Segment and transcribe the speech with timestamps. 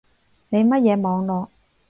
[0.49, 1.47] 你乜嘢網路